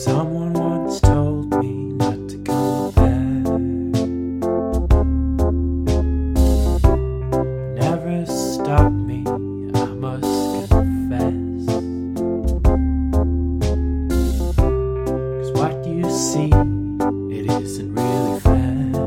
Someone 0.00 0.54
once 0.54 0.98
told 1.02 1.62
me 1.62 1.92
not 1.92 2.26
to 2.30 2.38
come 2.38 2.90
back. 2.92 3.44
Never 7.76 8.24
stopped 8.24 8.94
me, 8.94 9.26
I 9.28 9.92
must 9.92 10.70
confess. 10.70 11.66
Cause 15.36 15.52
what 15.52 15.86
you 15.86 16.10
see, 16.10 16.50
it 17.36 17.44
isn't 17.60 17.94
really 17.94 18.40
fair. 18.40 19.04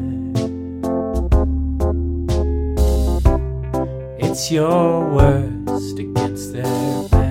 It's 4.20 4.52
your 4.52 5.10
worst 5.10 5.98
against 5.98 6.54
their 6.54 6.64
best. 7.10 7.23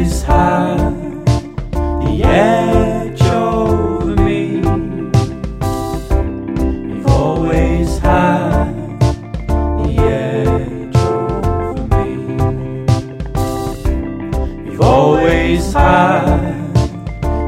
Always 0.00 0.22
had 0.22 1.26
the 2.00 2.22
edge 2.24 3.22
over 3.22 4.16
me. 4.16 4.62
You've 6.88 7.06
always 7.06 7.98
had 7.98 8.72
the 9.78 9.94
edge 9.98 10.96
over 10.96 11.84
me. 11.96 12.12
You've 14.64 14.80
always 14.80 15.72
had 15.74 16.72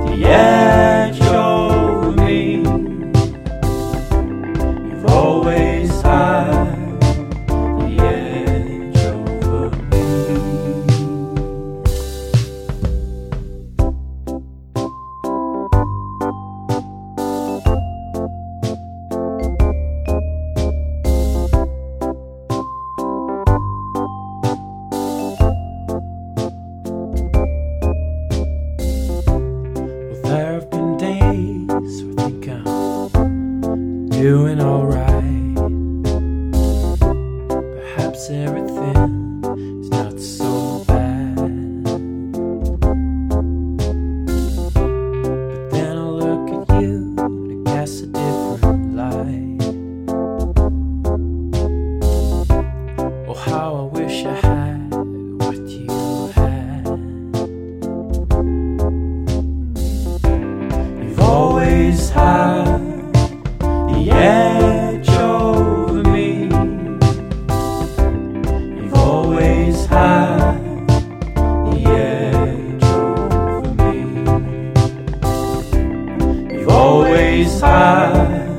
the 0.07 0.25
edge 0.27 0.62
doing 34.23 34.61
alright. 34.61 35.57
Perhaps 37.75 38.31
everything 38.31 39.43
is 39.83 39.91
not 39.91 40.21
so 40.21 40.85
bad. 40.87 41.35
But 45.51 45.71
then 45.73 45.99
I 45.99 46.05
look 46.05 46.69
at 46.69 46.81
you 46.81 47.17
and 47.19 47.69
I 47.69 47.73
guess 47.75 48.03
a 48.03 48.07
different 48.07 48.95
light. 48.95 49.59
Oh, 53.27 53.35
how 53.35 53.75
I 53.75 53.83
wish 53.99 54.25
I 54.25 54.35
had 54.35 54.95
what 55.41 55.67
you 55.69 56.31
had. 56.37 56.87
You've 61.03 61.19
always 61.19 62.11
had 62.11 62.92
the 64.05 64.11
edge 64.11 65.09
over 65.11 66.03
me. 66.03 66.45
You've 68.77 68.95
always 68.95 69.87
had 69.87 70.59
the 71.67 71.85
edge 71.87 72.85
over 72.85 73.75
me. 73.75 73.99
You've 76.53 76.69
always 76.69 77.61
had 77.61 78.52